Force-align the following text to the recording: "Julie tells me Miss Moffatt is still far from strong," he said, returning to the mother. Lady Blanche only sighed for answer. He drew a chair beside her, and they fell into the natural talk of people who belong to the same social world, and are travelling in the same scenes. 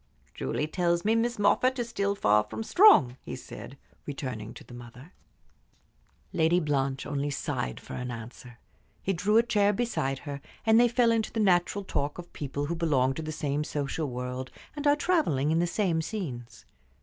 "Julie 0.33 0.65
tells 0.65 1.05
me 1.05 1.13
Miss 1.13 1.37
Moffatt 1.37 1.77
is 1.77 1.87
still 1.89 2.15
far 2.15 2.43
from 2.45 2.63
strong," 2.63 3.17
he 3.21 3.35
said, 3.35 3.77
returning 4.07 4.51
to 4.55 4.63
the 4.63 4.73
mother. 4.73 5.13
Lady 6.33 6.59
Blanche 6.59 7.05
only 7.05 7.29
sighed 7.29 7.79
for 7.79 7.93
answer. 7.93 8.57
He 9.03 9.13
drew 9.13 9.37
a 9.37 9.43
chair 9.43 9.71
beside 9.73 10.17
her, 10.25 10.41
and 10.65 10.79
they 10.79 10.87
fell 10.87 11.11
into 11.11 11.31
the 11.31 11.39
natural 11.39 11.83
talk 11.83 12.17
of 12.17 12.33
people 12.33 12.65
who 12.65 12.75
belong 12.75 13.13
to 13.13 13.21
the 13.21 13.31
same 13.31 13.63
social 13.63 14.09
world, 14.09 14.49
and 14.75 14.87
are 14.87 14.95
travelling 14.95 15.51
in 15.51 15.59
the 15.59 15.67
same 15.67 16.01
scenes. 16.01 16.65